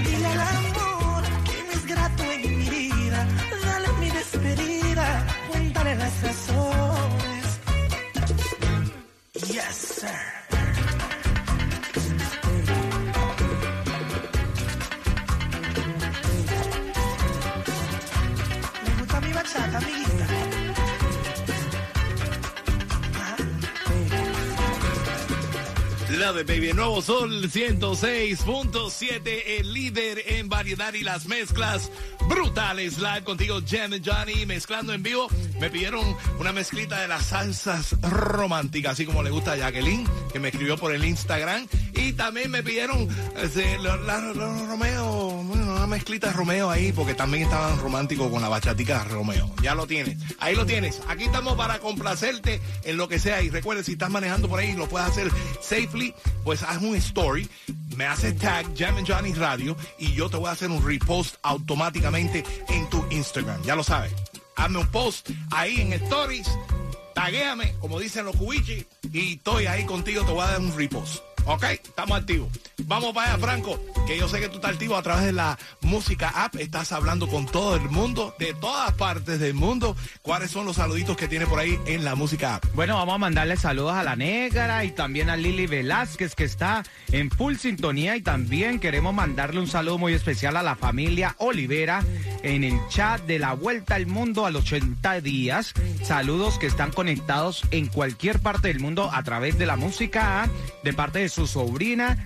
Dile 0.04 0.26
al 0.26 0.40
amor 0.40 1.22
que 1.46 1.56
es 1.74 1.86
grato 1.86 2.22
en 2.24 2.58
mi 2.58 2.68
vida. 2.78 3.20
Dale 3.64 3.88
mi 4.00 4.10
despedida, 4.10 5.26
cuéntale 5.50 5.94
las 5.94 6.14
razones. 6.22 7.44
Yes, 9.52 9.76
sir. 10.00 10.17
It, 26.36 26.46
baby. 26.46 26.72
Nuevo 26.74 27.00
Sol 27.00 27.50
106.7, 27.50 29.42
el 29.60 29.72
líder 29.72 30.22
en 30.26 30.48
variedad 30.48 30.92
y 30.92 31.02
las 31.02 31.26
mezclas 31.26 31.90
brutales. 32.28 32.98
Live 32.98 33.24
contigo, 33.24 33.60
Jem 33.66 33.94
and 33.94 34.06
Johnny, 34.06 34.44
mezclando 34.46 34.92
en 34.92 35.02
vivo. 35.02 35.28
Me 35.58 35.70
pidieron 35.70 36.04
una 36.38 36.52
mezclita 36.52 37.00
de 37.00 37.08
las 37.08 37.26
salsas 37.26 37.96
románticas, 38.02 38.92
así 38.92 39.06
como 39.06 39.22
le 39.22 39.30
gusta 39.30 39.52
a 39.52 39.56
Jacqueline, 39.56 40.06
que 40.32 40.38
me 40.38 40.48
escribió 40.48 40.76
por 40.76 40.92
el 40.94 41.04
Instagram. 41.04 41.66
Y 41.94 42.12
también 42.12 42.50
me 42.50 42.62
pidieron 42.62 43.08
este, 43.36 43.78
lo- 43.78 43.96
la- 44.04 44.20
lo- 44.20 44.66
Romeo, 44.68 45.27
mezclita 45.88 46.32
Romeo 46.32 46.70
ahí, 46.70 46.92
porque 46.92 47.14
también 47.14 47.44
estaban 47.44 47.78
románticos 47.80 48.30
con 48.30 48.42
la 48.42 48.48
bachatica 48.48 49.04
Romeo. 49.04 49.50
Ya 49.62 49.74
lo 49.74 49.86
tienes. 49.86 50.18
Ahí 50.38 50.54
lo 50.54 50.66
tienes. 50.66 51.00
Aquí 51.08 51.24
estamos 51.24 51.54
para 51.56 51.78
complacerte 51.78 52.60
en 52.84 52.96
lo 52.96 53.08
que 53.08 53.18
sea. 53.18 53.42
Y 53.42 53.50
recuerde, 53.50 53.82
si 53.84 53.92
estás 53.92 54.10
manejando 54.10 54.48
por 54.48 54.60
ahí 54.60 54.74
lo 54.74 54.88
puedes 54.88 55.08
hacer 55.08 55.30
safely, 55.60 56.14
pues 56.44 56.62
haz 56.62 56.80
un 56.82 56.94
story. 56.96 57.48
me 57.96 58.06
haces 58.06 58.36
tag 58.38 58.66
Jam 58.76 59.04
Johnny 59.06 59.32
Radio 59.32 59.76
y 59.98 60.12
yo 60.12 60.30
te 60.30 60.36
voy 60.36 60.48
a 60.48 60.52
hacer 60.52 60.70
un 60.70 60.86
repost 60.86 61.36
automáticamente 61.42 62.44
en 62.68 62.88
tu 62.88 63.04
Instagram. 63.10 63.62
Ya 63.62 63.74
lo 63.74 63.82
sabes. 63.82 64.12
Hazme 64.56 64.78
un 64.78 64.88
post 64.88 65.30
ahí 65.52 65.80
en 65.80 65.92
Stories, 65.92 66.48
taguéame, 67.14 67.74
como 67.78 68.00
dicen 68.00 68.24
los 68.24 68.34
cubichis, 68.34 68.86
y 69.12 69.34
estoy 69.34 69.66
ahí 69.66 69.84
contigo, 69.84 70.24
te 70.24 70.32
voy 70.32 70.42
a 70.42 70.48
dar 70.48 70.60
un 70.60 70.76
repost. 70.76 71.27
¿Ok? 71.48 71.64
Estamos 71.64 72.18
activos. 72.18 72.50
Vamos 72.84 73.14
para 73.14 73.32
allá, 73.32 73.38
Franco, 73.38 73.80
que 74.06 74.18
yo 74.18 74.28
sé 74.28 74.38
que 74.38 74.48
tú 74.48 74.56
estás 74.56 74.72
activo 74.72 74.96
a 74.96 75.02
través 75.02 75.24
de 75.24 75.32
la 75.32 75.58
música 75.80 76.28
app. 76.28 76.56
Estás 76.56 76.92
hablando 76.92 77.26
con 77.26 77.46
todo 77.46 77.74
el 77.76 77.88
mundo, 77.88 78.34
de 78.38 78.52
todas 78.52 78.92
partes 78.92 79.40
del 79.40 79.54
mundo. 79.54 79.96
¿Cuáles 80.20 80.50
son 80.50 80.66
los 80.66 80.76
saluditos 80.76 81.16
que 81.16 81.26
tiene 81.26 81.46
por 81.46 81.58
ahí 81.58 81.78
en 81.86 82.04
la 82.04 82.14
música 82.14 82.56
app? 82.56 82.66
Bueno, 82.74 82.96
vamos 82.96 83.14
a 83.14 83.18
mandarle 83.18 83.56
saludos 83.56 83.94
a 83.94 84.02
la 84.02 84.14
negra 84.14 84.84
y 84.84 84.90
también 84.90 85.30
a 85.30 85.36
Lili 85.36 85.66
Velázquez 85.66 86.34
que 86.34 86.44
está 86.44 86.84
en 87.12 87.30
full 87.30 87.56
sintonía 87.56 88.14
y 88.16 88.20
también 88.20 88.78
queremos 88.78 89.14
mandarle 89.14 89.60
un 89.60 89.68
saludo 89.68 89.96
muy 89.96 90.12
especial 90.12 90.56
a 90.58 90.62
la 90.62 90.76
familia 90.76 91.34
Olivera 91.38 92.04
en 92.42 92.62
el 92.62 92.78
chat 92.88 93.22
de 93.22 93.38
la 93.38 93.54
Vuelta 93.54 93.94
al 93.94 94.06
Mundo 94.06 94.44
a 94.44 94.50
los 94.50 94.64
80 94.64 95.22
días. 95.22 95.72
Saludos 96.02 96.58
que 96.58 96.66
están 96.66 96.92
conectados 96.92 97.62
en 97.70 97.86
cualquier 97.86 98.38
parte 98.40 98.68
del 98.68 98.80
mundo 98.80 99.10
a 99.12 99.22
través 99.22 99.58
de 99.58 99.64
la 99.64 99.76
música 99.76 100.42
app 100.42 100.50
de 100.84 100.92
parte 100.92 101.18
de 101.20 101.28
su 101.28 101.37
sobrina. 101.46 102.16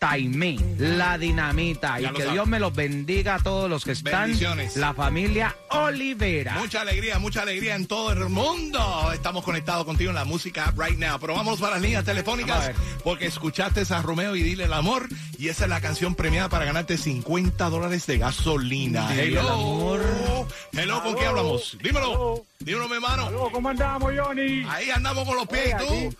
Taimé, 0.00 0.56
la 0.78 1.18
dinamita, 1.18 2.00
Ya 2.00 2.08
y 2.08 2.14
que 2.14 2.22
sabe. 2.22 2.32
Dios 2.32 2.48
me 2.48 2.58
los 2.58 2.74
bendiga 2.74 3.34
a 3.34 3.38
todos 3.38 3.68
los 3.68 3.84
que 3.84 3.92
están, 3.92 4.28
Bendiciones. 4.28 4.74
la 4.78 4.94
familia 4.94 5.54
Olivera. 5.68 6.54
Mucha 6.54 6.80
alegría, 6.80 7.18
mucha 7.18 7.42
alegría 7.42 7.74
en 7.74 7.86
todo 7.86 8.10
el 8.10 8.30
mundo. 8.30 9.12
Estamos 9.12 9.44
conectados 9.44 9.84
contigo 9.84 10.08
en 10.08 10.14
la 10.16 10.24
música 10.24 10.72
right 10.74 10.96
now. 10.98 11.18
Pero 11.20 11.34
vamos 11.34 11.60
para 11.60 11.74
las 11.74 11.82
líneas 11.82 12.06
telefónicas 12.06 12.70
porque 13.04 13.26
escuchaste 13.26 13.82
a 13.92 14.00
Romeo 14.00 14.34
y 14.36 14.42
Dile 14.42 14.64
el 14.64 14.72
Amor. 14.72 15.06
Y 15.38 15.48
esa 15.48 15.64
es 15.64 15.70
la 15.70 15.82
canción 15.82 16.14
premiada 16.14 16.48
para 16.48 16.64
ganarte 16.64 16.96
50 16.96 17.68
dólares 17.68 18.06
de 18.06 18.16
gasolina. 18.16 19.06
Dile 19.10 19.22
el 19.24 19.28
Hello. 19.36 19.52
amor. 19.52 20.00
Hello, 20.72 21.02
¿con 21.02 21.14
quién 21.14 21.28
hablamos? 21.28 21.76
Dímelo. 21.82 22.46
Dímelo, 22.58 22.88
mi 22.88 22.94
hermano. 22.94 23.30
¿cómo 23.52 23.68
andamos, 23.70 24.12
Johnny? 24.18 24.64
Ahí 24.68 24.90
andamos 24.90 25.26
con 25.26 25.36
los 25.36 25.46
pies. 25.48 25.74
¿Y 25.82 26.08
tú? 26.10 26.16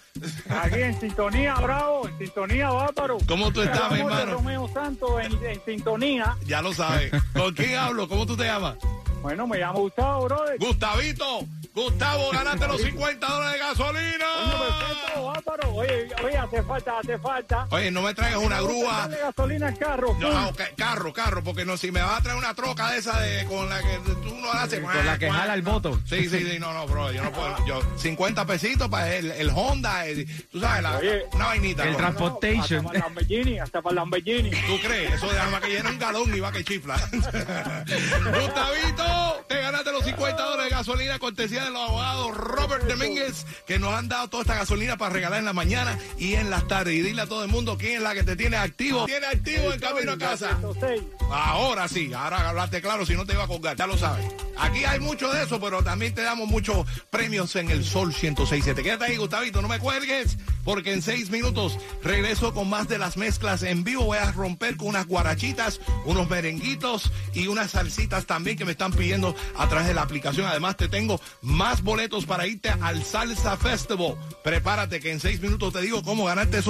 Aquí 0.48 0.80
en 0.80 0.98
sintonía, 0.98 1.54
bravo, 1.56 2.08
en 2.08 2.18
sintonía, 2.18 2.70
bárbaro. 2.70 3.18
¿Cómo 3.26 3.52
tú 3.52 3.60
estás, 3.60 3.69
mi 3.70 4.00
Amor 4.00 4.12
de 4.14 4.20
hermano? 4.22 4.32
Romeo 4.38 4.68
Santos 4.72 5.10
en, 5.22 5.44
en 5.44 5.64
sintonía. 5.64 6.36
Ya 6.46 6.62
lo 6.62 6.72
sabes. 6.72 7.12
¿Con 7.32 7.54
quién 7.54 7.76
hablo? 7.76 8.08
¿Cómo 8.08 8.26
tú 8.26 8.36
te 8.36 8.44
llamas? 8.44 8.76
Bueno, 9.22 9.46
me 9.46 9.58
llamo 9.58 9.80
Gustavo, 9.80 10.24
brother. 10.24 10.58
Gustavito. 10.58 11.46
Gustavo, 11.74 12.30
ganaste 12.32 12.66
los 12.66 12.80
50 12.82 13.26
dólares 13.26 13.52
de 13.52 13.58
gasolina. 13.66 14.26
Perfecto, 14.50 15.24
bárbaro. 15.26 15.74
Oye, 15.74 16.08
oye, 16.24 16.36
hace 16.36 16.62
falta, 16.64 16.98
hace 16.98 17.18
falta. 17.18 17.66
Oye, 17.70 17.90
no 17.92 18.02
me 18.02 18.12
traigas 18.12 18.40
una 18.40 18.60
grúa. 18.60 18.92
Dale 19.08 19.18
gasolina 19.18 19.68
al 19.68 19.78
carro. 19.78 20.16
No, 20.18 20.48
ok, 20.48 20.60
carro, 20.76 21.12
carro, 21.12 21.44
porque 21.44 21.64
no, 21.64 21.76
si 21.76 21.92
me 21.92 22.02
vas 22.02 22.18
a 22.18 22.22
traer 22.22 22.38
una 22.38 22.54
troca 22.54 22.90
de 22.90 22.98
esa 22.98 23.20
de 23.20 23.44
con 23.46 23.68
la 23.68 23.80
que 23.80 23.98
tú 24.04 24.34
no 24.34 24.52
haces. 24.52 24.80
Con 24.80 25.06
la 25.06 25.16
que 25.18 25.30
jala 25.30 25.54
el 25.54 25.62
voto. 25.62 26.00
Sí, 26.06 26.28
sí, 26.28 26.40
sí, 26.50 26.58
no, 26.58 26.72
no, 26.72 26.86
bro, 26.86 27.12
yo 27.12 27.22
no 27.22 27.30
puedo. 27.32 27.56
Yo, 27.66 27.80
50 27.98 28.44
pesitos 28.46 28.88
para 28.88 29.14
el, 29.14 29.30
el 29.30 29.50
Honda, 29.54 30.06
el- 30.06 30.26
tú 30.50 30.58
sabes, 30.60 30.82
la, 30.82 30.96
Oye, 30.98 31.24
una 31.32 31.46
vainita. 31.46 31.84
el 31.84 31.90
bro. 31.90 31.98
transportation. 31.98 32.60
Hasta 32.80 32.82
para 32.82 32.98
el 32.98 33.02
Lamborghini, 33.04 33.58
hasta 33.60 33.80
para 33.82 33.90
el 33.92 33.96
Lamborghini. 33.96 34.50
¿Tú 34.50 34.78
crees? 34.82 35.12
Eso 35.14 35.28
de 35.28 35.40
más 35.50 35.60
que 35.60 35.68
llena 35.68 35.90
un 35.90 35.98
galón 36.00 36.34
y 36.34 36.40
va 36.40 36.50
que 36.50 36.64
chifla. 36.64 36.96
Gustavito, 38.40 39.44
te 39.48 39.59
ganaste 39.80 39.92
los 39.92 40.04
50 40.04 40.42
dólares 40.42 40.70
de 40.70 40.76
gasolina, 40.76 41.18
cortesía 41.18 41.64
de 41.64 41.70
los 41.70 41.88
abogados 41.88 42.36
Robert 42.36 42.84
Domínguez, 42.84 43.46
que 43.66 43.78
nos 43.78 43.94
han 43.94 44.08
dado 44.08 44.28
toda 44.28 44.42
esta 44.42 44.54
gasolina 44.54 44.98
para 44.98 45.12
regalar 45.12 45.38
en 45.38 45.46
la 45.46 45.52
mañana 45.52 45.98
y 46.18 46.34
en 46.34 46.50
las 46.50 46.66
tardes. 46.68 46.94
Y 46.94 47.02
dile 47.02 47.22
a 47.22 47.26
todo 47.26 47.44
el 47.44 47.50
mundo 47.50 47.78
quién 47.78 47.96
es 47.96 48.02
la 48.02 48.14
que 48.14 48.22
te 48.22 48.36
tiene 48.36 48.56
activo. 48.56 49.06
Tiene 49.06 49.26
activo 49.26 49.72
en 49.72 49.80
camino 49.80 50.12
a 50.12 50.18
casa. 50.18 50.58
106. 50.60 51.02
Ahora 51.30 51.88
sí, 51.88 52.12
ahora 52.12 52.48
hablaste 52.48 52.82
claro, 52.82 53.06
si 53.06 53.14
no 53.14 53.24
te 53.24 53.32
iba 53.32 53.44
a 53.44 53.48
colgar, 53.48 53.76
ya 53.76 53.86
lo 53.86 53.96
sabes. 53.96 54.26
Aquí 54.58 54.84
hay 54.84 55.00
mucho 55.00 55.32
de 55.32 55.44
eso, 55.44 55.58
pero 55.58 55.82
también 55.82 56.14
te 56.14 56.22
damos 56.22 56.46
muchos 56.46 56.86
premios 57.08 57.56
en 57.56 57.70
el 57.70 57.82
Sol 57.84 58.08
1067. 58.08 58.82
Quédate 58.82 59.04
ahí, 59.06 59.16
Gustavito, 59.16 59.62
no 59.62 59.68
me 59.68 59.78
cuelgues, 59.78 60.36
porque 60.64 60.92
en 60.92 61.00
seis 61.00 61.30
minutos 61.30 61.78
regreso 62.02 62.52
con 62.52 62.68
más 62.68 62.86
de 62.86 62.98
las 62.98 63.16
mezclas 63.16 63.62
en 63.62 63.84
vivo. 63.84 64.04
Voy 64.04 64.18
a 64.18 64.30
romper 64.32 64.76
con 64.76 64.88
unas 64.88 65.06
guarachitas, 65.06 65.80
unos 66.04 66.28
merenguitos 66.28 67.10
y 67.32 67.46
unas 67.46 67.70
salsitas 67.70 68.26
también 68.26 68.58
que 68.58 68.66
me 68.66 68.72
están 68.72 68.92
pidiendo 68.92 69.34
a 69.56 69.68
través 69.70 69.88
de 69.88 69.94
la 69.94 70.02
aplicación. 70.02 70.46
Además, 70.46 70.76
te 70.76 70.88
tengo 70.88 71.20
más 71.40 71.82
boletos 71.82 72.26
para 72.26 72.46
irte 72.46 72.70
al 72.82 73.02
Salsa 73.04 73.56
Festival. 73.56 74.16
Prepárate 74.44 75.00
que 75.00 75.12
en 75.12 75.20
seis 75.20 75.40
minutos 75.40 75.72
te 75.72 75.80
digo 75.80 76.02
cómo 76.02 76.24
ganarte 76.24 76.58
esos 76.58 76.68